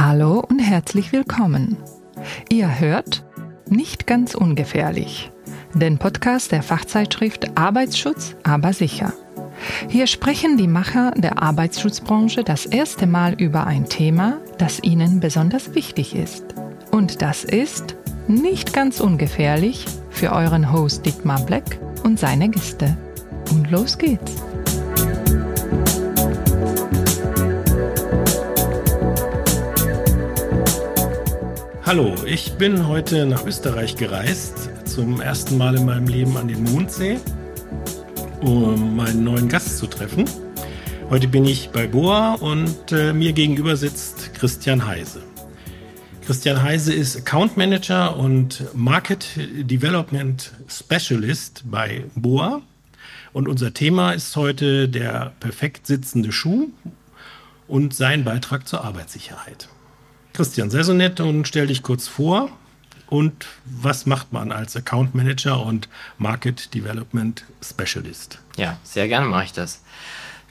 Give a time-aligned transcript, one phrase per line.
[0.00, 1.76] Hallo und herzlich willkommen.
[2.48, 3.24] Ihr hört
[3.68, 5.32] nicht ganz ungefährlich,
[5.74, 9.12] den Podcast der Fachzeitschrift Arbeitsschutz, aber sicher.
[9.88, 15.74] Hier sprechen die Macher der Arbeitsschutzbranche das erste Mal über ein Thema, das ihnen besonders
[15.74, 16.44] wichtig ist.
[16.92, 17.96] Und das ist
[18.28, 22.96] nicht ganz ungefährlich für euren Host Dietmar Black und seine Gäste.
[23.50, 24.47] Und los geht's.
[31.88, 36.62] Hallo, ich bin heute nach Österreich gereist, zum ersten Mal in meinem Leben an den
[36.64, 37.18] Mondsee,
[38.42, 40.26] um meinen neuen Gast zu treffen.
[41.08, 45.22] Heute bin ich bei Boa und äh, mir gegenüber sitzt Christian Heise.
[46.26, 52.60] Christian Heise ist Account Manager und Market Development Specialist bei Boa.
[53.32, 56.68] Und unser Thema ist heute der perfekt sitzende Schuh
[57.66, 59.70] und sein Beitrag zur Arbeitssicherheit.
[60.38, 62.48] Christian, sei so nett und stell dich kurz vor.
[63.08, 68.38] Und was macht man als Account Manager und Market Development Specialist?
[68.56, 69.82] Ja, sehr gerne mache ich das.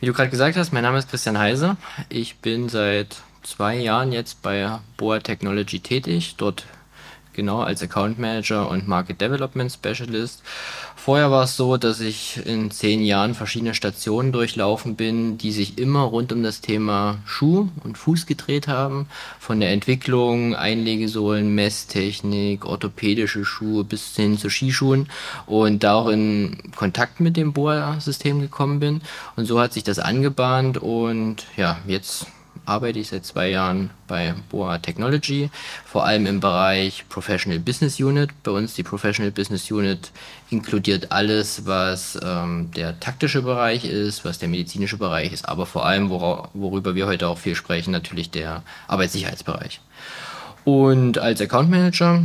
[0.02, 1.78] Wie du gerade gesagt hast, mein Name ist Christian Heise.
[2.10, 6.66] Ich bin seit zwei Jahren jetzt bei Boa Technology tätig, dort
[7.38, 10.44] genau als Account Manager und Market Development Specialist.
[10.98, 15.78] Vorher war es so, dass ich in zehn Jahren verschiedene Stationen durchlaufen bin, die sich
[15.78, 19.08] immer rund um das Thema Schuh und Fuß gedreht haben.
[19.40, 25.08] Von der Entwicklung, Einlegesohlen, Messtechnik, orthopädische Schuhe bis hin zu Skischuhen
[25.46, 29.02] und da auch in Kontakt mit dem Boa-System gekommen bin.
[29.38, 32.26] Und so hat sich das angebahnt und ja, jetzt
[32.68, 35.50] arbeite ich seit zwei Jahren bei Boa Technology,
[35.86, 38.30] vor allem im Bereich Professional Business Unit.
[38.44, 40.12] Bei uns die Professional Business Unit
[40.50, 45.86] inkludiert alles, was ähm, der taktische Bereich ist, was der medizinische Bereich ist, aber vor
[45.86, 49.80] allem, wor worüber wir heute auch viel sprechen, natürlich der Arbeitssicherheitsbereich.
[50.66, 52.22] Und als Account Manager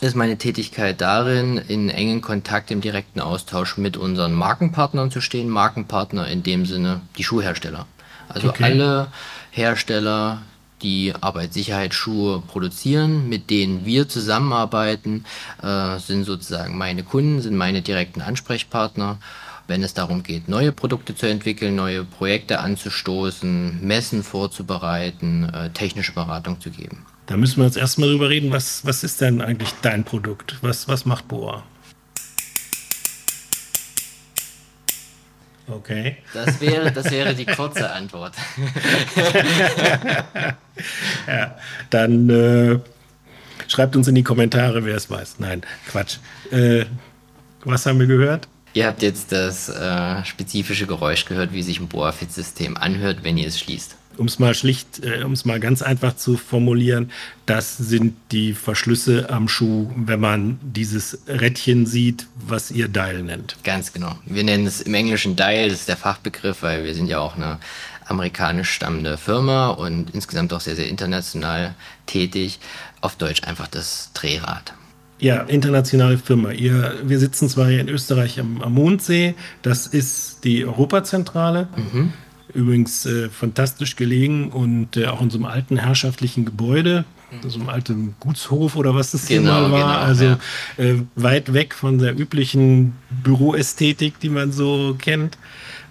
[0.00, 5.48] ist meine Tätigkeit darin, in engen Kontakt, im direkten Austausch mit unseren Markenpartnern zu stehen.
[5.48, 7.86] Markenpartner in dem Sinne die Schuhhersteller.
[8.28, 8.64] Also okay.
[8.64, 9.08] alle
[9.50, 10.42] Hersteller,
[10.82, 15.24] die Arbeitssicherheitsschuhe produzieren, mit denen wir zusammenarbeiten,
[15.62, 19.18] äh, sind sozusagen meine Kunden, sind meine direkten Ansprechpartner.
[19.66, 26.12] Wenn es darum geht, neue Produkte zu entwickeln, neue Projekte anzustoßen, Messen vorzubereiten, äh, technische
[26.12, 27.04] Beratung zu geben.
[27.26, 30.56] Da müssen wir jetzt erstmal drüber reden, was, was ist denn eigentlich dein Produkt?
[30.62, 31.64] Was, was macht Boa?
[35.70, 36.16] Okay.
[36.32, 38.34] Das wäre, das wäre die kurze Antwort.
[41.26, 41.56] ja,
[41.90, 42.78] dann äh,
[43.66, 45.36] schreibt uns in die Kommentare, wer es weiß.
[45.38, 46.18] Nein, Quatsch.
[46.50, 46.86] Äh,
[47.64, 48.48] was haben wir gehört?
[48.74, 53.48] Ihr habt jetzt das äh, spezifische Geräusch gehört, wie sich ein Boa-Fit-System anhört, wenn ihr
[53.48, 57.10] es schließt um es mal schlicht, äh, um es mal ganz einfach zu formulieren,
[57.46, 63.56] das sind die Verschlüsse am Schuh, wenn man dieses Rädchen sieht, was ihr Dial nennt.
[63.64, 64.18] Ganz genau.
[64.26, 67.36] Wir nennen es im Englischen Dial, das ist der Fachbegriff, weil wir sind ja auch
[67.36, 67.58] eine
[68.06, 71.74] amerikanisch stammende Firma und insgesamt auch sehr, sehr international
[72.06, 72.58] tätig.
[73.00, 74.74] Auf Deutsch einfach das Drehrad.
[75.20, 76.52] Ja, internationale Firma.
[76.52, 81.68] Ihr, wir sitzen zwar hier in Österreich am, am Mondsee, das ist die Europazentrale.
[81.76, 82.12] Mhm.
[82.54, 87.50] Übrigens äh, fantastisch gelegen und äh, auch in so einem alten herrschaftlichen Gebäude, mhm.
[87.50, 89.94] so einem alten Gutshof oder was das genau, hier mal war.
[89.94, 90.38] Genau, also ja.
[90.78, 95.38] äh, weit weg von der üblichen Büroästhetik, die man so kennt.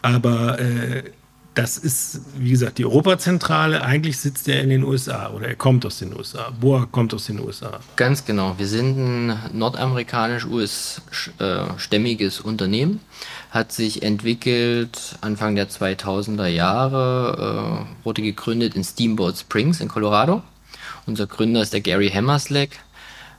[0.01, 1.03] Aber äh,
[1.57, 3.81] das ist, wie gesagt, die Europazentrale.
[3.81, 6.51] Eigentlich sitzt er in den USA oder er kommt aus den USA.
[6.61, 7.79] Boa kommt aus den USA.
[7.95, 8.53] Ganz genau.
[8.59, 12.99] Wir sind ein nordamerikanisch-US-stämmiges Unternehmen
[13.51, 20.41] hat sich entwickelt Anfang der 2000er Jahre, äh, wurde gegründet in Steamboat Springs in Colorado.
[21.05, 22.69] Unser Gründer ist der Gary Hammerslack.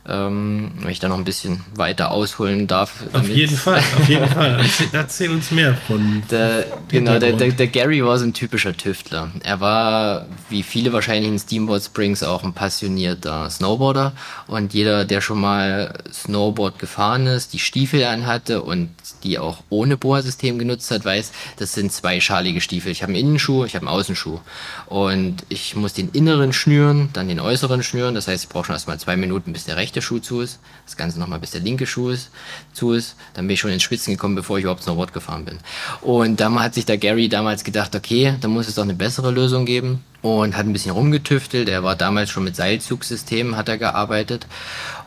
[0.08, 3.04] Ähm, wenn ich da noch ein bisschen weiter ausholen darf.
[3.12, 4.64] Auf jeden Fall, auf jeden Fall.
[4.92, 6.22] Erzähl, uns mehr von.
[6.30, 9.30] Der, genau, der, der, der, Gary war so ein typischer Tüftler.
[9.42, 14.12] Er war, wie viele wahrscheinlich in Steamboat Springs, auch ein passionierter Snowboarder.
[14.46, 18.88] Und jeder, der schon mal Snowboard gefahren ist, die Stiefel anhatte und
[19.24, 22.92] die auch ohne Bohrsystem genutzt hat, weiß, das sind zweischalige Stiefel.
[22.92, 24.40] Ich habe einen Innenschuh, ich habe einen Außenschuh.
[24.86, 28.14] Und ich muss den inneren schnüren, dann den äußeren schnüren.
[28.14, 30.58] Das heißt, ich brauche schon erstmal zwei Minuten, bis der rechte Schuh zu ist.
[30.84, 32.30] Das Ganze nochmal, bis der linke Schuh ist,
[32.72, 33.16] zu ist.
[33.34, 35.58] Dann bin ich schon ins Spitzen gekommen, bevor ich überhaupt Snowboard gefahren bin.
[36.00, 39.30] Und dann hat sich der Gary damals gedacht, okay, da muss es doch eine bessere
[39.30, 41.68] Lösung geben und hat ein bisschen rumgetüftelt.
[41.68, 44.46] Er war damals schon mit Seilzugsystemen, hat er gearbeitet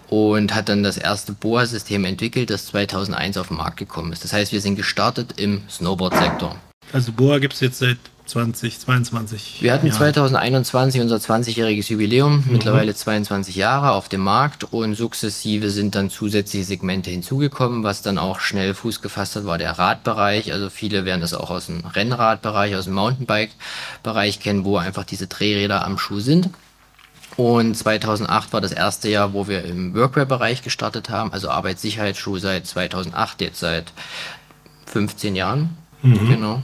[0.09, 4.23] und hat dann das erste Boa-System entwickelt, das 2001 auf den Markt gekommen ist.
[4.23, 6.55] Das heißt, wir sind gestartet im Snowboard-Sektor.
[6.93, 9.61] Also Boa gibt es jetzt seit 2022.
[9.61, 12.53] Wir hatten 2021 unser 20-jähriges Jubiläum, mhm.
[12.53, 18.17] mittlerweile 22 Jahre auf dem Markt und sukzessive sind dann zusätzliche Segmente hinzugekommen, was dann
[18.17, 20.53] auch schnell Fuß gefasst hat, war der Radbereich.
[20.53, 25.27] Also viele werden das auch aus dem Rennradbereich, aus dem Mountainbike-Bereich kennen, wo einfach diese
[25.27, 26.49] Drehräder am Schuh sind.
[27.37, 32.67] Und 2008 war das erste Jahr, wo wir im Workwear-Bereich gestartet haben, also Arbeitssicherheitsschuh seit
[32.67, 33.93] 2008, jetzt seit
[34.87, 35.77] 15 Jahren.
[36.01, 36.29] Mhm.
[36.29, 36.61] Genau.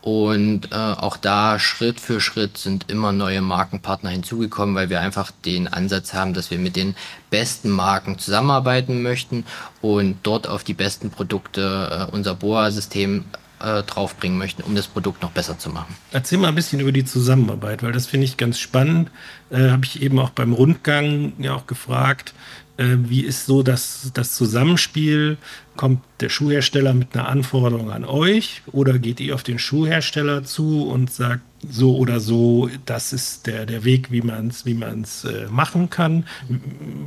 [0.00, 5.32] Und äh, auch da Schritt für Schritt sind immer neue Markenpartner hinzugekommen, weil wir einfach
[5.44, 6.94] den Ansatz haben, dass wir mit den
[7.30, 9.44] besten Marken zusammenarbeiten möchten
[9.82, 13.24] und dort auf die besten Produkte äh, unser BOA-System
[13.60, 15.96] äh, draufbringen möchten, um das Produkt noch besser zu machen.
[16.12, 19.10] Erzähl mal ein bisschen über die Zusammenarbeit, weil das finde ich ganz spannend.
[19.50, 22.34] Äh, Habe ich eben auch beim Rundgang ja auch gefragt,
[22.76, 25.36] äh, wie ist so das, das Zusammenspiel?
[25.78, 30.88] Kommt der Schuhhersteller mit einer Anforderung an euch oder geht ihr auf den Schuhhersteller zu
[30.88, 35.22] und sagt so oder so, das ist der, der Weg, wie man es wie man's,
[35.22, 36.26] äh, machen kann?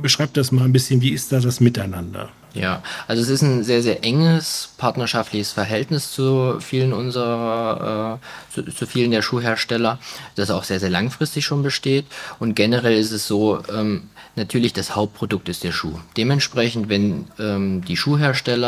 [0.00, 2.30] Beschreibt das mal ein bisschen, wie ist da das Miteinander?
[2.54, 8.70] Ja, also es ist ein sehr, sehr enges partnerschaftliches Verhältnis zu vielen unserer, äh, zu,
[8.70, 9.98] zu, vielen der Schuhhersteller,
[10.34, 12.04] das auch sehr, sehr langfristig schon besteht.
[12.38, 15.98] Und generell ist es so, ähm, natürlich das Hauptprodukt ist der Schuh.
[16.16, 18.61] Dementsprechend, wenn ähm, die Schuhhersteller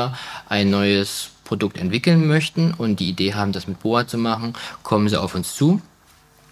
[0.48, 5.08] ein neues Produkt entwickeln möchten und die Idee haben, das mit Boa zu machen, kommen
[5.08, 5.80] sie auf uns zu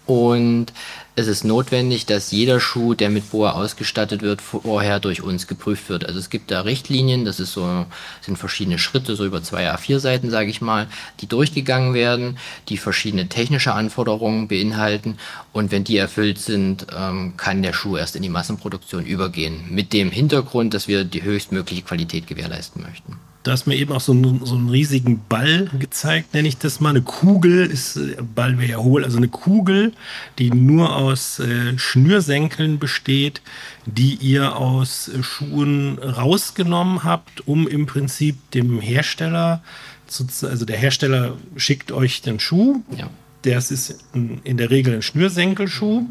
[0.05, 0.73] und
[1.15, 5.87] es ist notwendig, dass jeder Schuh, der mit Boa ausgestattet wird, vorher durch uns geprüft
[5.87, 6.05] wird.
[6.05, 7.85] Also es gibt da Richtlinien, das ist so,
[8.19, 10.87] sind verschiedene Schritte, so über zwei A4 Seiten, sage ich mal,
[11.21, 12.37] die durchgegangen werden,
[12.67, 15.17] die verschiedene technische Anforderungen beinhalten.
[15.53, 19.65] Und wenn die erfüllt sind, ähm, kann der Schuh erst in die Massenproduktion übergehen.
[19.69, 23.19] Mit dem Hintergrund, dass wir die höchstmögliche Qualität gewährleisten möchten.
[23.43, 26.79] Du hast mir eben auch so einen, so einen riesigen Ball gezeigt, nenne ich das
[26.79, 26.91] mal.
[26.91, 29.91] Eine Kugel ist, äh, Ball wäre ja hohl, also eine Kugel,
[30.39, 33.41] die nur aus äh, Schnürsenkeln besteht,
[33.85, 39.61] die ihr aus äh, Schuhen rausgenommen habt, um im Prinzip dem Hersteller,
[40.07, 42.81] zu, also der Hersteller schickt euch den Schuh.
[42.97, 43.09] Ja.
[43.41, 46.05] Das ist in der Regel ein Schnürsenkelschuh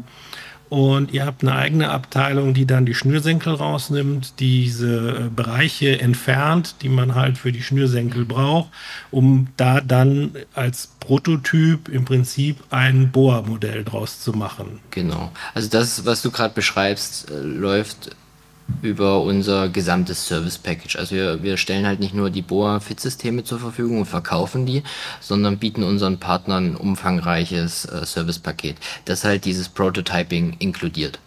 [0.73, 6.77] und ihr habt eine eigene Abteilung, die dann die Schnürsenkel rausnimmt, diese äh, Bereiche entfernt,
[6.81, 8.69] die man halt für die Schnürsenkel braucht,
[9.11, 14.79] um da dann als Prototyp im Prinzip ein Boa-Modell draus zu machen.
[14.89, 15.31] Genau.
[15.53, 18.09] Also das, was du gerade beschreibst, äh, läuft
[18.81, 20.97] über unser gesamtes Service Package.
[20.97, 24.83] Also wir, wir stellen halt nicht nur die Boa-Fit-Systeme zur Verfügung und verkaufen die,
[25.19, 31.19] sondern bieten unseren Partnern ein umfangreiches äh, Service-Paket, das halt dieses Prototyping inkludiert.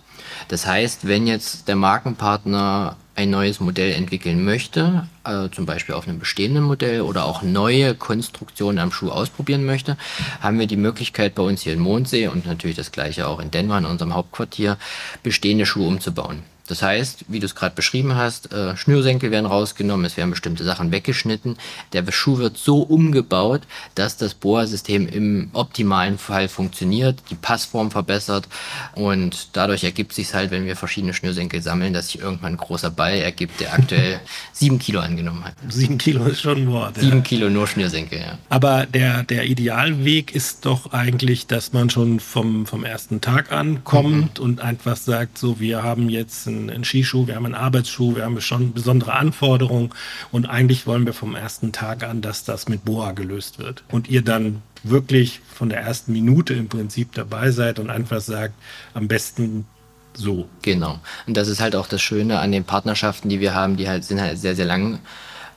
[0.49, 6.07] Das heißt, wenn jetzt der Markenpartner ein neues Modell entwickeln möchte, äh, zum Beispiel auf
[6.07, 9.97] einem bestehenden Modell oder auch neue Konstruktionen am Schuh ausprobieren möchte,
[10.41, 13.51] haben wir die Möglichkeit bei uns hier in Mondsee und natürlich das gleiche auch in
[13.51, 14.77] Denver in unserem Hauptquartier,
[15.23, 16.43] bestehende Schuhe umzubauen.
[16.67, 20.65] Das heißt, wie du es gerade beschrieben hast, äh, Schnürsenkel werden rausgenommen, es werden bestimmte
[20.65, 21.57] Sachen weggeschnitten.
[21.93, 23.63] Der Schuh wird so umgebaut,
[23.95, 28.49] dass das Bohrsystem im optimalen Fall funktioniert, die Passform verbessert
[28.95, 32.91] und dadurch ergibt sich halt, wenn wir verschiedene Schnürsenkel sammeln, dass sich irgendwann ein großer
[32.91, 34.21] Ball ergibt, der aktuell
[34.53, 35.55] sieben Kilo angenommen hat.
[35.69, 36.97] Sieben Kilo ist schon ein Wort.
[36.97, 37.23] Sieben ja.
[37.23, 38.39] Kilo nur Schnürsenkel, ja.
[38.49, 43.85] Aber der, der Idealweg ist doch eigentlich, dass man schon vom, vom ersten Tag an
[43.85, 44.45] kommt mhm.
[44.45, 48.17] und einfach sagt, so, wir haben jetzt ein einen, einen Skischuh, wir haben einen Arbeitsschuh,
[48.17, 49.91] wir haben schon besondere Anforderungen
[50.33, 53.85] und eigentlich wollen wir vom ersten Tag an, dass das mit Boa gelöst wird.
[53.91, 58.55] Und ihr dann wirklich von der ersten Minute im Prinzip dabei seid und einfach sagt,
[58.95, 59.67] am besten
[60.15, 60.49] so.
[60.63, 60.99] Genau.
[61.27, 64.05] Und das ist halt auch das Schöne an den Partnerschaften, die wir haben, die halt
[64.05, 65.01] sind halt sehr, sehr lang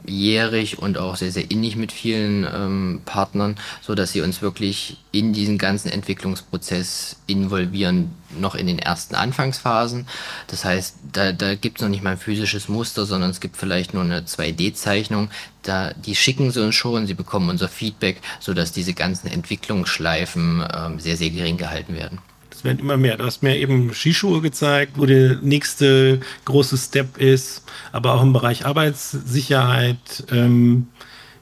[0.06, 4.98] jährig und auch sehr, sehr innig mit vielen ähm, Partnern, so dass sie uns wirklich
[5.12, 10.08] in diesen ganzen Entwicklungsprozess involvieren, noch in den ersten Anfangsphasen.
[10.48, 13.58] Das heißt, da, da gibt es noch nicht mal ein physisches Muster, sondern es gibt
[13.58, 15.30] vielleicht nur eine 2D-Zeichnung.
[15.64, 20.64] Da, die schicken sie uns schon, sie bekommen unser Feedback, so dass diese ganzen Entwicklungsschleifen
[20.74, 22.20] ähm, sehr, sehr gering gehalten werden.
[22.60, 23.16] Es werden immer mehr.
[23.16, 27.64] Du hast mir eben Skischuhe gezeigt, wo der nächste große Step ist,
[27.94, 30.26] aber auch im Bereich Arbeitssicherheit.
[30.30, 30.88] Ähm,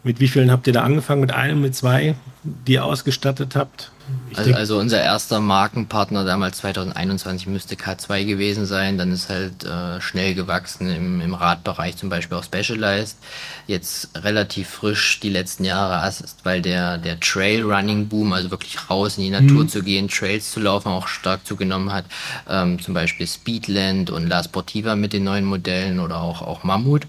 [0.04, 1.22] mit wie vielen habt ihr da angefangen?
[1.22, 3.92] Mit einem, mit zwei, die ihr ausgestattet habt?
[4.36, 8.98] Also, also, unser erster Markenpartner damals 2021 müsste K2 gewesen sein.
[8.98, 13.18] Dann ist halt äh, schnell gewachsen im, im Radbereich zum Beispiel auch Specialized.
[13.66, 16.10] Jetzt relativ frisch die letzten Jahre,
[16.44, 19.70] weil der, der Trail-Running-Boom, also wirklich raus in die Natur mhm.
[19.70, 22.06] zu gehen, Trails zu laufen, auch stark zugenommen hat.
[22.48, 27.08] Ähm, zum Beispiel Speedland und La Sportiva mit den neuen Modellen oder auch, auch Mammut.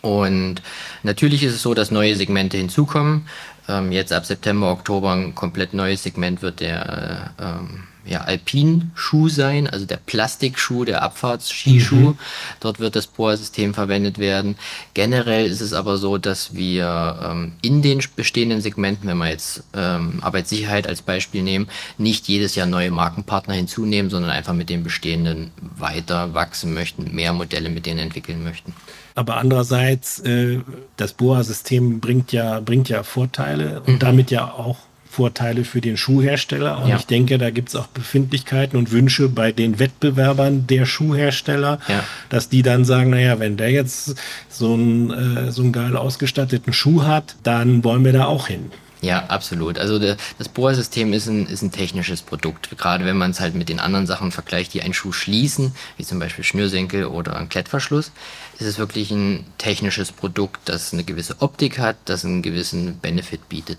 [0.00, 0.62] Und
[1.02, 3.26] natürlich ist es so, dass neue Segmente hinzukommen.
[3.68, 9.28] ähm, jetzt ab September, Oktober ein komplett neues Segment wird der äh, ähm, ja, Alpinschuh
[9.28, 11.96] sein, also der Plastikschuh, der Abfahrtsskischuh.
[11.96, 12.18] Mhm.
[12.60, 14.56] Dort wird das Boa-System verwendet werden.
[14.94, 19.62] Generell ist es aber so, dass wir ähm, in den bestehenden Segmenten, wenn wir jetzt
[19.74, 24.82] ähm, Arbeitssicherheit als Beispiel nehmen, nicht jedes Jahr neue Markenpartner hinzunehmen, sondern einfach mit den
[24.82, 28.74] bestehenden weiter wachsen möchten, mehr Modelle mit denen entwickeln möchten.
[29.14, 30.60] Aber andererseits, äh,
[30.96, 33.98] das Boa-System bringt ja, bringt ja Vorteile und mhm.
[33.98, 34.78] damit ja auch
[35.18, 36.80] Vorteile für den Schuhhersteller.
[36.80, 36.96] Und ja.
[36.96, 42.04] ich denke, da gibt es auch Befindlichkeiten und Wünsche bei den Wettbewerbern der Schuhhersteller, ja.
[42.28, 44.14] dass die dann sagen, naja, wenn der jetzt
[44.48, 48.70] so einen, äh, so einen geil ausgestatteten Schuh hat, dann wollen wir da auch hin.
[49.00, 49.78] Ja, absolut.
[49.78, 52.76] Also das Bohrsystem ist ein, ist ein technisches Produkt.
[52.76, 56.04] Gerade wenn man es halt mit den anderen Sachen vergleicht, die einen Schuh schließen, wie
[56.04, 58.10] zum Beispiel Schnürsenkel oder ein Klettverschluss,
[58.58, 63.48] ist es wirklich ein technisches Produkt, das eine gewisse Optik hat, das einen gewissen Benefit
[63.48, 63.78] bietet.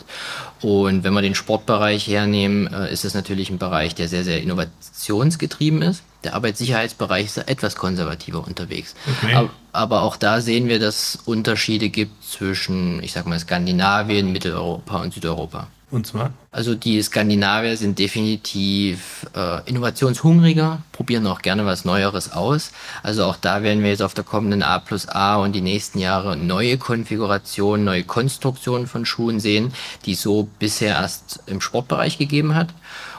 [0.62, 4.42] Und wenn wir den Sportbereich hernehmen, äh, ist es natürlich ein Bereich, der sehr, sehr
[4.42, 6.04] innovationsgetrieben ist.
[6.24, 8.94] Der Arbeitssicherheitsbereich ist etwas konservativer unterwegs.
[9.24, 9.50] Okay.
[9.72, 15.02] Aber, auch da sehen wir, dass es Unterschiede gibt zwischen, ich sag mal, Skandinavien, Mitteleuropa
[15.02, 15.68] und Südeuropa.
[15.92, 16.34] Und zwar?
[16.52, 22.72] Also die Skandinavier sind definitiv äh, innovationshungriger, probieren auch gerne was Neueres aus.
[23.02, 25.98] Also auch da werden wir jetzt auf der kommenden A plus A und die nächsten
[25.98, 29.74] Jahre neue Konfigurationen, neue Konstruktionen von Schuhen sehen,
[30.06, 32.70] die es so bisher erst im Sportbereich gegeben hat.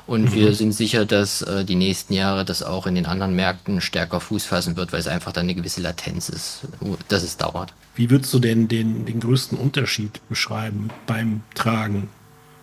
[0.06, 0.34] Und mhm.
[0.34, 4.20] wir sind sicher, dass äh, die nächsten Jahre das auch in den anderen Märkten stärker
[4.20, 6.60] Fuß fassen wird, weil es einfach dann eine gewisse Latenz ist,
[7.08, 7.72] dass es dauert.
[7.94, 12.08] Wie würdest du denn den, den größten Unterschied beschreiben beim Tragen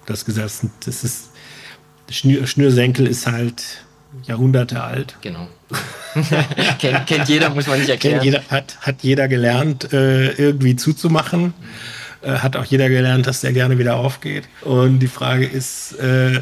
[0.07, 0.51] das gesagt,
[0.85, 1.29] das ist
[2.09, 3.63] Schnür, Schnürsenkel ist halt
[4.23, 5.17] Jahrhunderte alt.
[5.21, 5.47] Genau.
[6.79, 8.23] kennt, kennt, jeder, muss man nicht erklären.
[8.23, 11.53] Jeder, hat, hat jeder gelernt, äh, irgendwie zuzumachen.
[12.21, 14.45] Äh, hat auch jeder gelernt, dass der gerne wieder aufgeht.
[14.61, 16.41] Und die Frage ist, äh,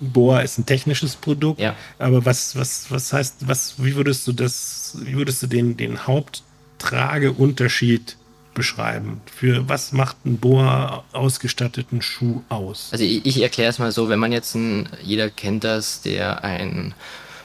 [0.00, 1.76] Boa ist ein technisches Produkt, ja.
[1.98, 6.06] aber was, was, was heißt, was, wie würdest du das, wie würdest du den, den
[6.06, 8.16] Haupttrageunterschied
[8.54, 9.20] beschreiben?
[9.26, 12.88] Für was macht ein Boa ausgestatteten Schuh aus?
[12.92, 16.42] Also ich, ich erkläre es mal so, wenn man jetzt ein, jeder kennt das, der
[16.44, 16.94] einen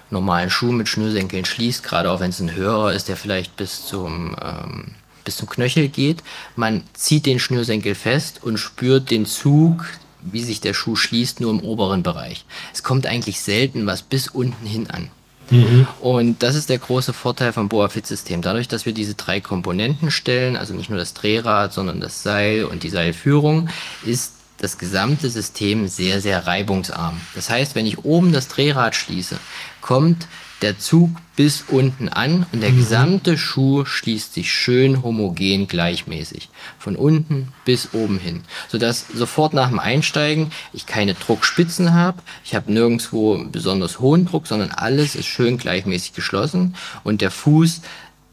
[0.10, 3.86] normalen Schuh mit Schnürsenkeln schließt, gerade auch wenn es ein höherer ist, der vielleicht bis
[3.86, 4.96] zum ähm,
[5.26, 6.24] bis zum Knöchel geht.
[6.56, 9.86] Man zieht den Schnürsenkel fest und spürt den Zug,
[10.32, 12.46] wie sich der Schuh schließt, nur im oberen Bereich.
[12.74, 15.10] Es kommt eigentlich selten was bis unten hin an.
[15.50, 15.88] Mhm.
[16.02, 18.42] Und das ist der große Vorteil vom Boa-Fit-System.
[18.42, 22.66] Dadurch, dass wir diese drei Komponenten stellen, also nicht nur das Drehrad, sondern das Seil
[22.66, 23.70] und die Seilführung,
[24.04, 27.20] ist das gesamte System sehr, sehr reibungsarm.
[27.36, 29.38] Das heißt, wenn ich oben das Drehrad schließe,
[29.82, 30.28] kommt
[30.62, 32.78] der Zug bis unten an und der mhm.
[32.78, 36.50] gesamte Schuh schließt sich schön homogen gleichmäßig.
[36.80, 38.44] Von unten bis oben hin.
[38.70, 42.22] Sodass sofort nach dem Einsteigen ich keine Druckspitzen habe.
[42.46, 47.82] Ich habe nirgendwo besonders hohen Druck, sondern alles ist schön gleichmäßig geschlossen und der Fuß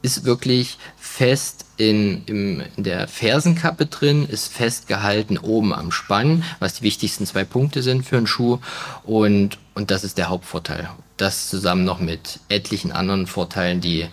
[0.03, 6.83] ist wirklich fest in, in der Fersenkappe drin, ist festgehalten oben am Spann, was die
[6.83, 8.59] wichtigsten zwei Punkte sind für einen Schuh.
[9.05, 10.91] Und, und das ist der Hauptvorteil.
[11.17, 14.09] Das zusammen noch mit etlichen anderen Vorteilen, die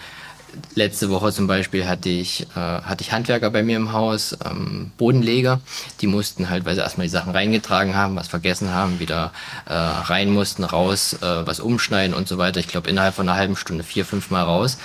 [0.75, 4.91] letzte Woche zum Beispiel hatte ich, äh, hatte ich Handwerker bei mir im Haus, ähm,
[4.97, 5.61] Bodenleger,
[6.01, 9.31] die mussten halt, weil sie erstmal die Sachen reingetragen haben, was vergessen haben, wieder
[9.65, 12.59] äh, rein mussten, raus, äh, was umschneiden und so weiter.
[12.59, 14.77] Ich glaube innerhalb von einer halben Stunde vier, fünf Mal raus.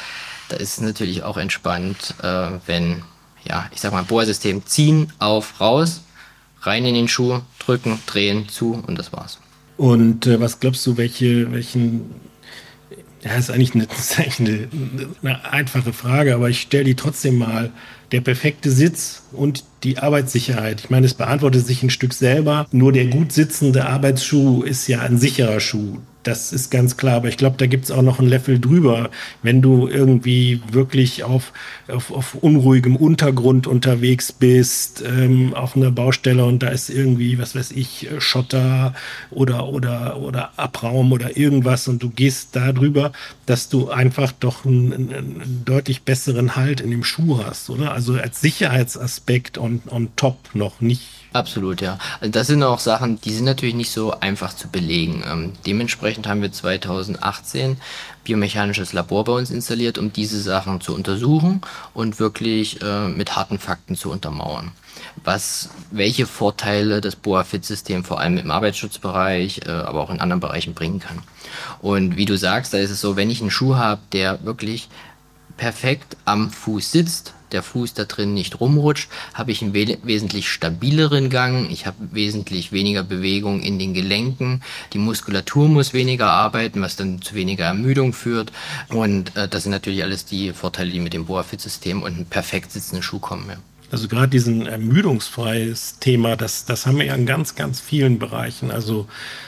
[0.48, 3.02] Da ist es natürlich auch entspannt, äh, wenn,
[3.44, 6.02] ja, ich sag mal, Bohrsystem ziehen, auf, raus,
[6.62, 9.38] rein in den Schuh, drücken, drehen, zu und das war's.
[9.76, 12.02] Und äh, was glaubst du, welche, welchen,
[13.22, 14.68] ja, ist eigentlich, eine, ist eigentlich eine,
[15.22, 17.72] eine einfache Frage, aber ich stelle die trotzdem mal.
[18.12, 20.80] Der perfekte Sitz und die Arbeitssicherheit.
[20.80, 22.66] Ich meine, es beantwortet sich ein Stück selber.
[22.70, 25.98] Nur der gut sitzende Arbeitsschuh ist ja ein sicherer Schuh.
[26.24, 29.10] Das ist ganz klar, aber ich glaube, da gibt es auch noch ein Level drüber.
[29.42, 31.52] Wenn du irgendwie wirklich auf,
[31.86, 37.54] auf, auf unruhigem Untergrund unterwegs bist, ähm, auf einer Baustelle und da ist irgendwie, was
[37.54, 38.94] weiß ich, Schotter
[39.30, 43.12] oder, oder, oder Abraum oder irgendwas und du gehst da drüber,
[43.44, 47.92] dass du einfach doch einen, einen deutlich besseren Halt in dem Schuh hast, oder?
[47.92, 51.98] Also als Sicherheitsaspekt on, on top noch nicht Absolut, ja.
[52.20, 55.24] Also das sind auch Sachen, die sind natürlich nicht so einfach zu belegen.
[55.28, 57.76] Ähm, dementsprechend haben wir 2018
[58.22, 61.60] biomechanisches Labor bei uns installiert, um diese Sachen zu untersuchen
[61.92, 64.70] und wirklich äh, mit harten Fakten zu untermauern.
[65.24, 70.72] Was, welche Vorteile das BOA-Fit-System vor allem im Arbeitsschutzbereich, äh, aber auch in anderen Bereichen
[70.72, 71.18] bringen kann.
[71.80, 74.88] Und wie du sagst, da ist es so, wenn ich einen Schuh habe, der wirklich
[75.56, 80.48] perfekt am Fuß sitzt, der Fuß da drin nicht rumrutscht, habe ich einen we wesentlich
[80.48, 86.82] stabileren Gang, ich habe wesentlich weniger Bewegung in den Gelenken, die Muskulatur muss weniger arbeiten,
[86.82, 88.52] was dann zu weniger Ermüdung führt
[88.88, 92.72] und äh, das sind natürlich alles die Vorteile, die mit dem Boa-Fit-System und einem perfekt
[92.72, 93.48] sitzenden Schuh kommen.
[93.48, 93.56] Ja.
[93.94, 98.72] Also gerade diesen ermüdungsfreies Thema, das, das haben wir ja in ganz, ganz vielen Bereichen.
[98.72, 99.06] Also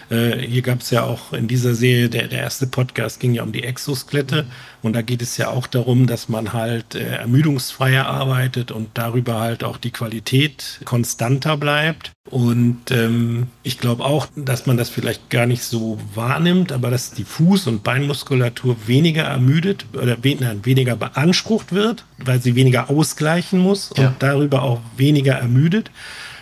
[0.09, 3.43] äh, hier gab es ja auch in dieser Serie, der, der erste Podcast ging ja
[3.43, 4.47] um die Exoskelette
[4.87, 9.41] und da geht es ja auch darum, dass man halt äh, ermüdungsfreier arbeitet und darüber
[9.41, 12.13] halt auch die Qualität konstanter bleibt.
[12.31, 17.11] Und ähm, ich glaube auch, dass man das vielleicht gar nicht so wahrnimmt, aber dass
[17.11, 23.93] die Fuß- und Beinmuskulatur weniger ermüdet oder weniger beansprucht wird, weil sie weniger ausgleichen muss
[23.97, 24.09] ja.
[24.09, 25.91] und darüber auch weniger ermüdet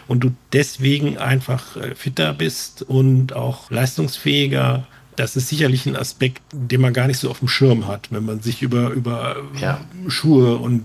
[0.06, 4.86] und du deswegen einfach äh, fitter bist und auch leistungsfähiger.
[5.16, 8.24] Das ist sicherlich ein Aspekt, den man gar nicht so auf dem Schirm hat, wenn
[8.24, 9.80] man sich über, über ja.
[10.08, 10.84] Schuhe und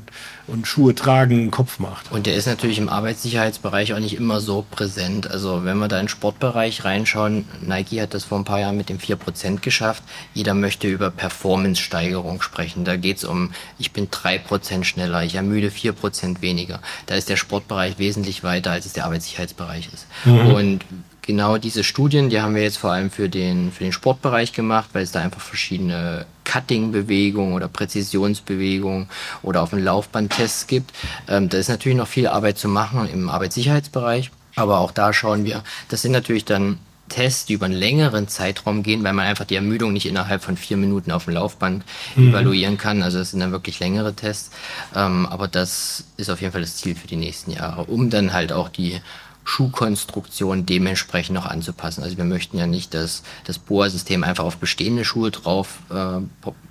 [0.49, 2.11] und Schuhe tragen einen Kopf macht.
[2.11, 5.29] Und der ist natürlich im Arbeitssicherheitsbereich auch nicht immer so präsent.
[5.29, 8.77] Also wenn wir da in den Sportbereich reinschauen, Nike hat das vor ein paar Jahren
[8.77, 10.03] mit dem 4% geschafft.
[10.33, 12.83] Jeder möchte über Performance-Steigerung sprechen.
[12.83, 16.81] Da geht es um, ich bin 3% schneller, ich ermüde 4% weniger.
[17.05, 20.07] Da ist der Sportbereich wesentlich weiter, als es der Arbeitssicherheitsbereich ist.
[20.25, 20.53] Mhm.
[20.53, 20.85] Und
[21.29, 24.89] genau diese Studien, die haben wir jetzt vor allem für den, für den Sportbereich gemacht,
[24.93, 29.07] weil es da einfach verschiedene Cutting-Bewegungen oder Präzisionsbewegungen
[29.43, 30.91] oder auf dem Laufband Tests gibt.
[31.27, 34.31] Ähm, da ist natürlich noch viel Arbeit zu machen im Arbeitssicherheitsbereich.
[34.55, 38.81] Aber auch da schauen wir, das sind natürlich dann Tests, die über einen längeren Zeitraum
[38.81, 41.83] gehen, weil man einfach die Ermüdung nicht innerhalb von vier Minuten auf dem Laufband
[42.15, 42.29] mhm.
[42.29, 43.03] evaluieren kann.
[43.03, 44.49] Also das sind dann wirklich längere Tests.
[44.95, 48.33] Ähm, aber das ist auf jeden Fall das Ziel für die nächsten Jahre, um dann
[48.33, 48.99] halt auch die
[49.49, 52.03] Schuhkonstruktion dementsprechend noch anzupassen.
[52.03, 56.21] Also wir möchten ja nicht das, das Boa-System einfach auf bestehende Schuhe drauf äh,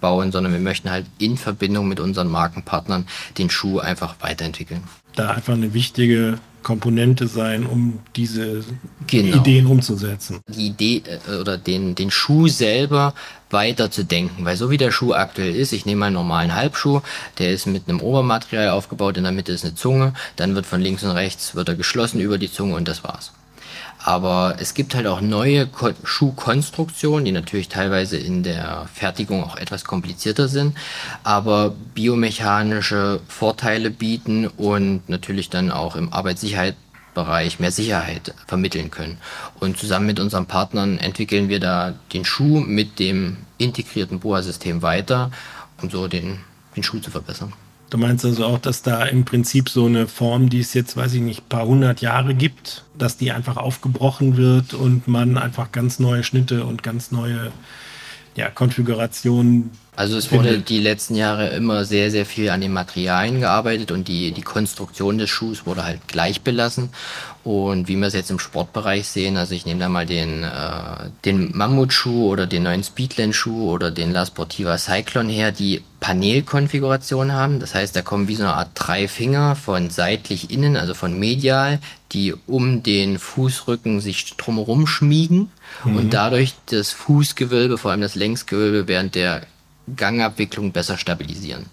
[0.01, 4.85] bauen, sondern wir möchten halt in Verbindung mit unseren Markenpartnern den Schuh einfach weiterentwickeln.
[5.19, 8.63] Da einfach eine wichtige Komponente sein, um diese
[9.07, 9.39] genau.
[9.39, 10.39] Ideen umzusetzen.
[10.49, 13.15] Die Idee äh, oder den, den Schuh selber
[13.51, 17.01] weiter zu denken, weil so wie der Schuh aktuell ist, ich nehme einen normalen Halbschuh,
[17.39, 20.81] der ist mit einem Obermaterial aufgebaut, in der Mitte ist eine Zunge, dann wird von
[20.81, 23.33] links und rechts wird er geschlossen über die Zunge und das war's.
[24.09, 29.57] Aber es gibt halt auch neue Ko Schuhkonstruktionen, die natürlich teilweise in der Fertigung auch
[29.57, 30.75] etwas komplizierter sind,
[31.25, 39.19] aber biomechanische Vorteile bieten und natürlich dann auch im Arbeitssicherheitsbereich mehr Sicherheit vermitteln können.
[39.61, 45.31] Und zusammen mit unseren Partnern entwickeln wir da den Schuh mit dem integrierten BOA-System weiter,
[45.83, 46.41] um so den,
[46.75, 47.53] den Schuh zu verbessern.
[47.91, 51.15] Du meinst also auch, dass da im Prinzip so eine Form, die es jetzt, weiß
[51.15, 55.99] ich nicht, paar hundert Jahre gibt, dass die einfach aufgebrochen wird und man einfach ganz
[55.99, 57.51] neue Schnitte und ganz neue
[58.37, 63.41] ja, Konfigurationen also es wurde die letzten Jahre immer sehr, sehr viel an den Materialien
[63.41, 66.91] gearbeitet und die, die Konstruktion des Schuhs wurde halt gleich belassen.
[67.43, 71.11] Und wie wir es jetzt im Sportbereich sehen, also ich nehme da mal den, äh,
[71.25, 77.59] den Mammutschuh oder den neuen Speedland-Schuh oder den La Sportiva Cyclone her, die Panelkonfiguration haben.
[77.59, 81.19] Das heißt, da kommen wie so eine Art drei Finger von seitlich innen, also von
[81.19, 81.81] medial,
[82.13, 85.51] die um den Fußrücken sich drumherum schmiegen
[85.83, 85.97] mhm.
[85.97, 89.43] und dadurch das Fußgewölbe, vor allem das Längsgewölbe während der
[89.97, 91.67] Gangabwicklung besser stabilisieren.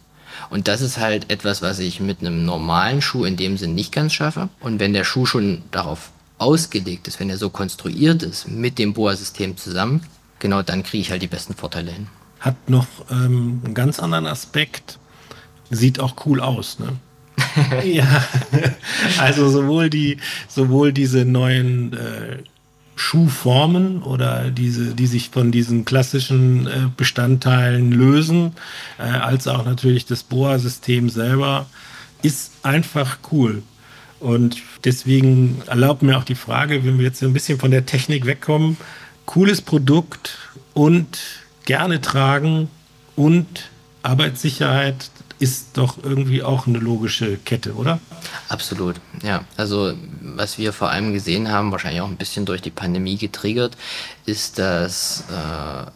[0.50, 3.92] Und das ist halt etwas, was ich mit einem normalen Schuh in dem Sinn nicht
[3.92, 4.50] ganz schaffe.
[4.60, 8.94] Und wenn der Schuh schon darauf ausgelegt ist, wenn er so konstruiert ist, mit dem
[8.94, 10.02] Boa-System zusammen,
[10.40, 12.08] genau dann kriege ich halt die besten Vorteile hin.
[12.40, 15.00] Hat noch ähm, einen ganz anderen Aspekt.
[15.72, 16.94] Sieht auch cool aus, ne?
[17.84, 18.26] ja,
[19.20, 22.38] also sowohl die, sowohl diese neuen äh,
[22.96, 28.54] Schuhformen oder diese, die sich von diesen klassischen äh, Bestandteilen lösen,
[28.98, 31.66] äh, als auch natürlich das Boa-System selber,
[32.22, 33.64] ist einfach cool.
[34.20, 38.26] Und deswegen erlaubt mir auch die Frage, wenn wir jetzt ein bisschen von der Technik
[38.26, 38.78] wegkommen,
[39.26, 40.38] cooles Produkt
[40.74, 41.20] und
[41.66, 42.70] gerne tragen
[43.16, 43.70] und
[44.04, 48.00] Arbeitssicherheit, ist doch irgendwie auch eine logische Kette, oder?
[48.48, 49.44] Absolut, ja.
[49.58, 53.76] Also was wir vor allem gesehen haben, wahrscheinlich auch ein bisschen durch die Pandemie getriggert,
[54.26, 55.90] ist, dass äh,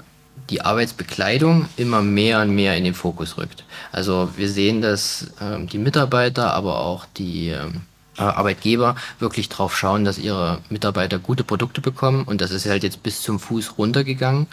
[0.49, 3.63] die Arbeitsbekleidung immer mehr und mehr in den Fokus rückt.
[3.91, 7.69] Also wir sehen, dass äh, die Mitarbeiter, aber auch die äh,
[8.17, 13.03] Arbeitgeber wirklich drauf schauen, dass ihre Mitarbeiter gute Produkte bekommen und das ist halt jetzt
[13.03, 14.47] bis zum Fuß runtergegangen.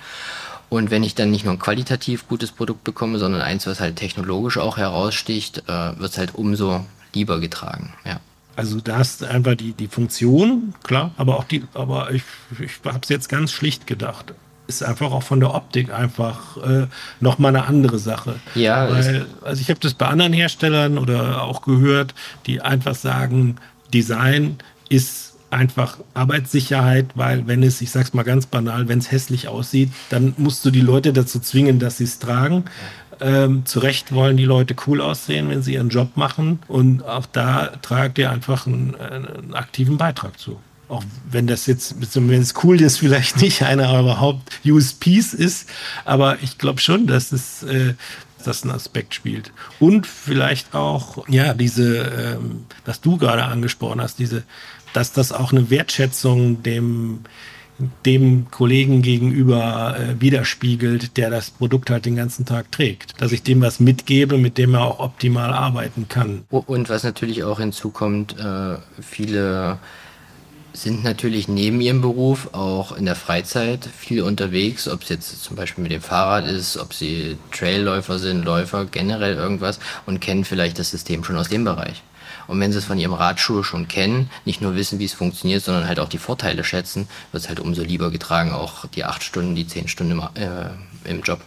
[0.69, 3.97] Und wenn ich dann nicht nur ein qualitativ gutes Produkt bekomme, sondern eins, was halt
[3.97, 7.93] technologisch auch heraussticht, äh, wird es halt umso lieber getragen.
[8.05, 8.21] Ja.
[8.57, 12.23] Also da hast du einfach die, die Funktion, klar, aber auch die, aber ich,
[12.59, 14.33] ich habe es jetzt ganz schlicht gedacht.
[14.67, 16.87] ist einfach auch von der Optik einfach äh,
[17.21, 18.37] nochmal eine andere Sache.
[18.55, 22.15] Ja, Weil, also ich habe das bei anderen Herstellern oder auch gehört,
[22.47, 23.57] die einfach sagen,
[23.93, 24.57] Design
[24.89, 29.91] ist einfach Arbeitssicherheit, weil wenn es, ich sag's mal ganz banal, wenn es hässlich aussieht,
[30.11, 32.65] dann musst du die Leute dazu zwingen, dass sie es tragen.
[33.21, 36.61] Ähm, zu Recht wollen die Leute cool aussehen, wenn sie ihren Job machen.
[36.69, 40.61] Und auch da tragt ihr einfach einen, einen aktiven Beitrag zu.
[40.89, 45.69] Auch wenn das jetzt, wenn es cool ist, vielleicht nicht einer eurer Haupt-USPs ist.
[46.05, 47.95] Aber ich glaube schon, dass es, äh,
[48.45, 49.51] das ein Aspekt spielt.
[49.81, 54.45] Und vielleicht auch, ja, diese, ähm, was du gerade angesprochen hast, diese,
[54.97, 57.21] dass das auch eine Wertschätzung dem,
[58.07, 63.21] dem Kollegen gegenüber äh, widerspiegelt, der das Produkt halt den ganzen Tag trägt.
[63.21, 66.45] Dass ich dem was mitgebe, mit dem er auch optimal arbeiten kann.
[66.49, 69.79] Und was natürlich auch hinzukommt, äh, viele
[70.73, 75.57] sind natürlich neben ihrem Beruf auch in der Freizeit viel unterwegs, ob es jetzt zum
[75.57, 80.79] Beispiel mit dem Fahrrad ist, ob sie Trailläufer sind, Läufer, generell irgendwas und kennen vielleicht
[80.79, 82.03] das System schon aus dem Bereich.
[82.47, 85.63] Und wenn sie es von ihrem Radschuh schon kennen, nicht nur wissen, wie es funktioniert,
[85.63, 89.23] sondern halt auch die Vorteile schätzen, wird es halt umso lieber getragen, auch die acht
[89.23, 91.41] Stunden, die zehn Stunden im, äh, im Job.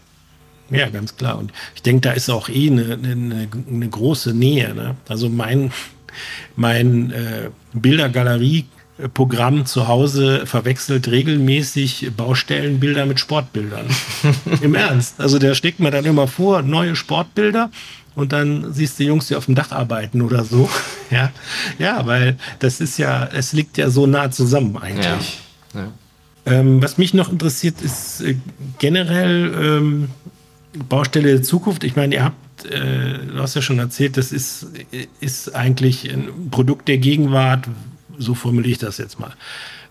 [0.69, 1.37] Ja, ganz klar.
[1.37, 4.73] Und ich denke, da ist auch eh eine, eine, eine große Nähe.
[4.75, 4.95] Ne?
[5.07, 5.71] Also mein,
[6.55, 8.65] mein äh, Bildergalerie
[9.13, 13.85] Programm zu Hause verwechselt regelmäßig Baustellenbilder mit Sportbildern.
[14.61, 15.21] Im Ernst.
[15.21, 17.71] Also der schlägt mir dann immer vor, neue Sportbilder
[18.15, 20.69] und dann siehst du Jungs, die auf dem Dach arbeiten oder so.
[21.11, 21.31] ja,
[21.77, 25.39] ja, weil das ist ja, es liegt ja so nah zusammen eigentlich.
[25.73, 25.81] Ja.
[25.81, 25.91] Ja.
[26.45, 28.35] Ähm, was mich noch interessiert, ist äh,
[28.79, 30.09] generell ähm,
[30.87, 31.83] Baustelle der Zukunft.
[31.83, 34.67] Ich meine, ihr habt, äh, du hast ja schon erzählt, das ist,
[35.19, 37.67] ist eigentlich ein Produkt der Gegenwart,
[38.17, 39.33] so formuliere ich das jetzt mal.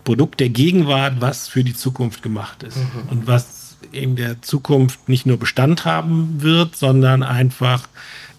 [0.03, 2.77] Produkt der Gegenwart, was für die Zukunft gemacht ist.
[2.77, 3.09] Mhm.
[3.09, 3.58] Und was
[3.91, 7.87] in der Zukunft nicht nur Bestand haben wird, sondern einfach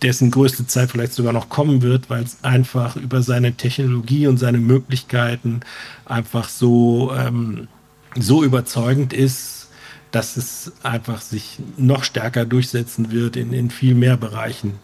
[0.02, 4.38] dessen größte Zeit vielleicht sogar noch kommen wird, weil es einfach über seine Technologie und
[4.38, 5.60] seine Möglichkeiten
[6.06, 7.68] einfach so, ähm,
[8.18, 9.68] so überzeugend ist,
[10.10, 14.74] dass es einfach sich noch stärker durchsetzen wird in, in viel mehr Bereichen.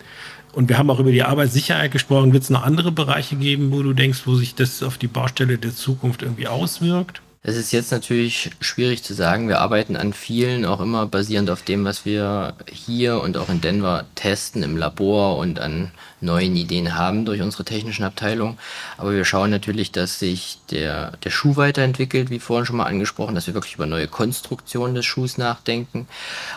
[0.52, 2.32] Und wir haben auch über die Arbeitssicherheit gesprochen.
[2.32, 5.58] Wird es noch andere Bereiche geben, wo du denkst, wo sich das auf die Baustelle
[5.58, 7.20] der Zukunft irgendwie auswirkt?
[7.48, 9.46] Es ist jetzt natürlich schwierig zu sagen.
[9.46, 13.60] Wir arbeiten an vielen, auch immer basierend auf dem, was wir hier und auch in
[13.60, 18.58] Denver testen im Labor und an neuen Ideen haben durch unsere technischen Abteilung.
[18.96, 23.34] Aber wir schauen natürlich, dass sich der, der Schuh weiterentwickelt, wie vorhin schon mal angesprochen,
[23.34, 26.08] dass wir wirklich über neue Konstruktionen des Schuhs nachdenken,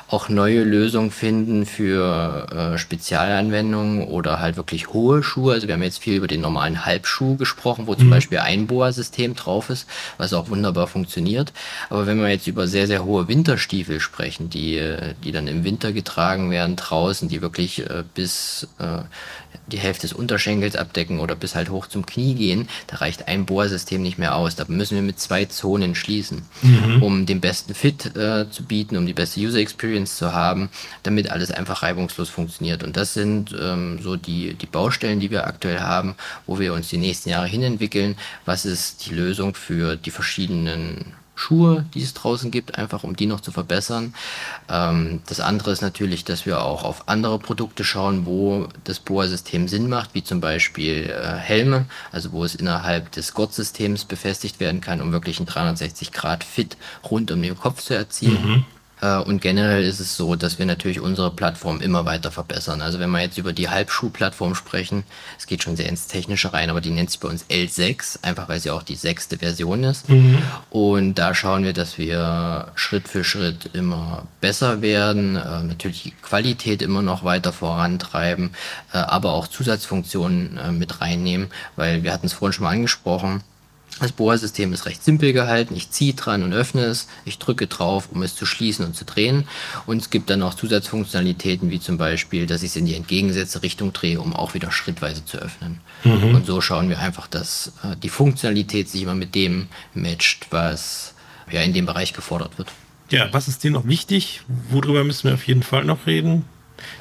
[0.07, 5.53] auch neue Lösungen finden für äh, Spezialanwendungen oder halt wirklich hohe Schuhe.
[5.53, 8.11] Also wir haben jetzt viel über den normalen Halbschuh gesprochen, wo zum mhm.
[8.11, 11.53] Beispiel ein Boa-System drauf ist, was auch wunderbar funktioniert.
[11.89, 14.81] Aber wenn wir jetzt über sehr, sehr hohe Winterstiefel sprechen, die,
[15.23, 18.99] die dann im Winter getragen werden draußen, die wirklich äh, bis äh,
[19.67, 23.45] die Hälfte des Unterschenkels abdecken oder bis halt hoch zum Knie gehen, da reicht ein
[23.45, 24.55] Bohrsystem nicht mehr aus.
[24.55, 27.03] Da müssen wir mit zwei Zonen schließen, mhm.
[27.03, 30.69] um den besten Fit äh, zu bieten, um die beste User Experience zu haben,
[31.03, 32.83] damit alles einfach reibungslos funktioniert.
[32.83, 36.15] Und das sind ähm, so die, die Baustellen, die wir aktuell haben,
[36.45, 38.15] wo wir uns die nächsten Jahre hinentwickeln.
[38.45, 40.68] Was ist die Lösung für die verschiedenen
[41.39, 44.13] Schuhe, die es draußen gibt, einfach um die noch zu verbessern.
[44.69, 49.69] Ähm, das andere ist natürlich, dass wir auch auf andere Produkte schauen, wo das BOA-System
[49.69, 54.81] Sinn macht, wie zum Beispiel äh, Helme, also wo es innerhalb des Gott-Systems befestigt werden
[54.81, 56.75] kann, um wirklich einen 360-Grad-Fit
[57.09, 58.45] rund um den Kopf zu erzielen.
[58.45, 58.65] Mhm.
[59.01, 62.81] Äh, und generell ist es so, dass wir natürlich unsere Plattform immer weiter verbessern.
[62.81, 65.03] Also wenn wir jetzt über die Halbschuh-Plattform sprechen,
[65.37, 68.49] es geht schon sehr ins Technische rein, aber die nennt sich bei uns L6, einfach
[68.49, 70.09] weil sie auch die sechste Version ist.
[70.09, 70.39] Mhm.
[70.69, 76.11] Und da schauen wir, dass wir Schritt für Schritt immer besser werden, äh, natürlich die
[76.11, 78.51] Qualität immer noch weiter vorantreiben,
[78.93, 83.43] äh, aber auch Zusatzfunktionen mit reinnehmen, weil wir hatten es vorhin schon mal angesprochen,
[83.99, 85.75] das Bohrsystem ist recht simpel gehalten.
[85.75, 87.07] Ich ziehe dran und öffne es.
[87.25, 89.47] Ich drücke drauf, um es zu schließen und zu drehen.
[89.85, 93.61] Und es gibt dann auch Zusatzfunktionalitäten, wie zum Beispiel, dass ich es in die entgegengesetzte
[93.61, 95.81] Richtung drehe, um auch wieder schrittweise zu öffnen.
[96.03, 96.35] Mhm.
[96.35, 101.13] Und so schauen wir einfach, dass äh, die Funktionalität sich immer mit dem matcht, was
[101.51, 102.69] ja in dem Bereich gefordert wird.
[103.09, 104.41] Ja, was ist dir noch wichtig?
[104.69, 106.45] Worüber müssen wir auf jeden Fall noch reden?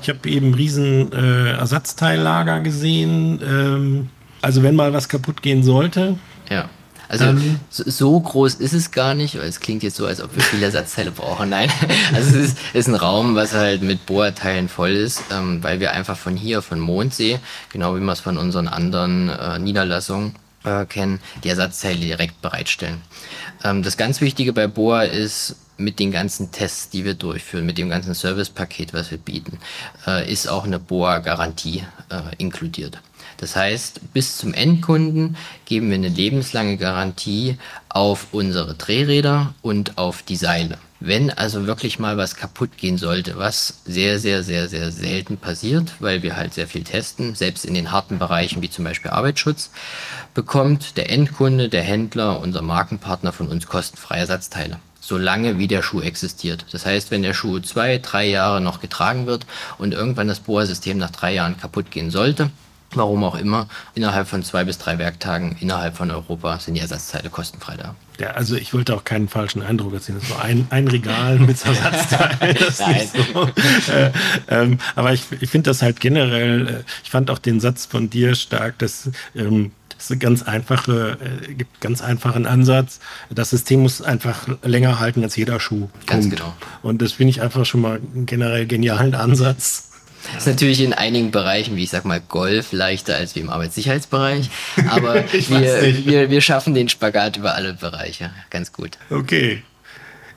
[0.02, 3.40] Ich habe eben riesen äh, Ersatzteillager gesehen.
[3.42, 6.16] Ähm, also wenn mal was kaputt gehen sollte,
[6.48, 6.68] ja.
[7.09, 10.35] Also ähm, so groß ist es gar nicht, weil es klingt jetzt so, als ob
[10.37, 11.49] wir viele Ersatzteile brauchen.
[11.49, 11.71] Nein,
[12.14, 15.92] also es ist, ist, ein Raum, was halt mit Bohrteilen voll ist, ähm, weil wir
[15.92, 17.40] einfach von hier, von Mondsee,
[17.73, 23.01] genau wie wir es von unseren anderen äh, Niederlassungen äh, kennen, die Ersatzteile direkt bereitstellen.
[23.64, 27.79] Ähm, das ganz Wichtige bei Bohr ist, mit den ganzen Tests, die wir durchführen, mit
[27.79, 29.59] dem ganzen Servicepaket, was wir bieten,
[30.07, 32.99] äh, ist auch eine BOA-Garantie äh, inkludiert.
[33.38, 37.57] Das heißt, bis zum Endkunden geben wir eine lebenslange Garantie
[37.88, 40.79] auf unsere Drehräder und auf die Seile.
[41.01, 45.94] Wenn also wirklich mal was kaputt gehen sollte, was sehr, sehr, sehr, sehr selten passiert,
[46.01, 49.70] weil wir halt sehr viel testen, selbst in den harten Bereichen wie zum Beispiel Arbeitsschutz,
[50.35, 56.03] bekommt der Endkunde, der Händler, unser Markenpartner von uns kostenfreie Ersatzteile solange wie der Schuh
[56.03, 56.66] existiert.
[56.70, 59.46] Das heißt, wenn der Schuh zwei, drei Jahre noch getragen wird
[59.79, 62.51] und irgendwann das Bohrsystem nach drei Jahren kaputt gehen sollte,
[62.94, 67.31] warum auch immer, innerhalb von zwei bis drei Werktagen innerhalb von Europa sind die Ersatzteile
[67.31, 67.94] kostenfrei da.
[68.18, 70.18] Ja, also ich wollte auch keinen falschen Eindruck erzielen.
[70.20, 72.57] Das war ein, ein Regal mit Ersatzteilen.
[73.33, 73.92] so.
[73.92, 74.11] äh,
[74.48, 78.11] ähm, aber ich, ich finde das halt generell, äh, ich fand auch den Satz von
[78.11, 83.01] dir stark, dass ähm, das ist ganz einfache, äh, gibt ganz einfachen Ansatz.
[83.31, 85.88] Das System muss einfach länger halten als jeder Schuh.
[86.07, 86.38] Ganz Punkt.
[86.38, 86.55] genau.
[86.83, 89.88] Und das finde ich einfach schon mal einen generell genialen Ansatz.
[90.35, 93.50] Das ist natürlich in einigen Bereichen, wie ich sag mal Golf, leichter als wie im
[93.50, 94.50] Arbeitssicherheitsbereich.
[94.88, 98.98] Aber wir, wir, wir schaffen den Spagat über alle Bereiche ganz gut.
[99.11, 99.62] Okay.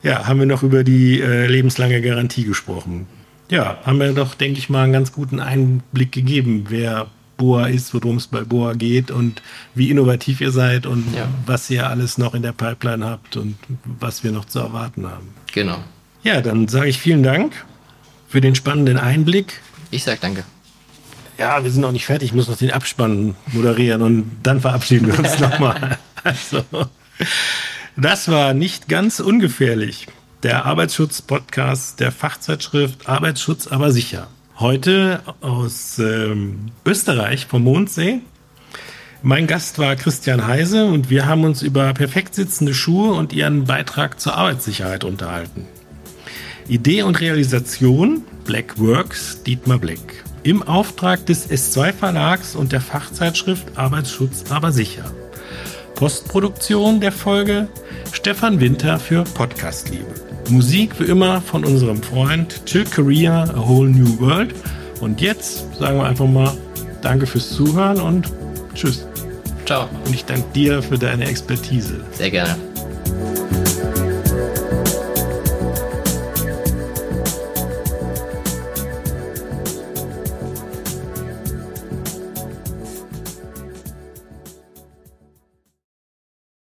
[0.03, 3.07] Ja, haben wir noch über die äh, lebenslange Garantie gesprochen.
[3.49, 7.07] Ja, haben wir doch, denke ich mal, einen ganz guten Einblick gegeben, wer
[7.41, 9.41] Boa ist, worum es bei Boa geht und
[9.75, 11.27] wie innovativ ihr seid und ja.
[11.45, 13.57] was ihr alles noch in der Pipeline habt und
[13.99, 15.33] was wir noch zu erwarten haben.
[15.51, 15.79] Genau.
[16.23, 17.65] Ja, dann sage ich vielen Dank
[18.27, 19.59] für den spannenden Einblick.
[19.91, 20.43] Ich sage danke.
[21.37, 22.29] Ja, wir sind noch nicht fertig.
[22.29, 25.97] Ich muss noch den Abspann moderieren und dann verabschieden wir uns nochmal.
[26.23, 26.63] Also,
[27.97, 30.07] das war nicht ganz ungefährlich.
[30.43, 34.27] Der Arbeitsschutz-Podcast der Fachzeitschrift Arbeitsschutz aber sicher.
[34.59, 38.19] Heute aus ähm, Österreich vom Mondsee.
[39.23, 43.65] Mein Gast war Christian Heise und wir haben uns über perfekt sitzende Schuhe und ihren
[43.65, 45.67] Beitrag zur Arbeitssicherheit unterhalten.
[46.67, 49.99] Idee und Realisation Black Works Dietmar Black.
[50.43, 55.05] Im Auftrag des S2 Verlags und der Fachzeitschrift Arbeitsschutz aber sicher.
[55.95, 57.67] Postproduktion der Folge
[58.11, 60.05] Stefan Winter für Podcast Liebe.
[60.49, 64.55] Musik wie immer von unserem Freund Till Korea A Whole New World.
[64.99, 66.51] Und jetzt sagen wir einfach mal
[67.01, 68.31] Danke fürs Zuhören und
[68.73, 69.05] Tschüss.
[69.65, 69.87] Ciao.
[70.05, 72.03] Und ich danke dir für deine Expertise.
[72.13, 72.70] Sehr gerne.